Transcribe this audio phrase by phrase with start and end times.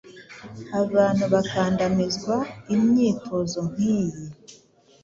[0.81, 2.35] Abantu bakandamizwa
[2.75, 4.17] Imyitozo nkiyi